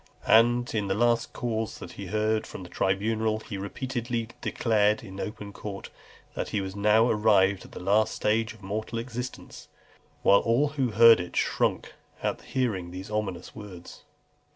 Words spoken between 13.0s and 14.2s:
ominous words.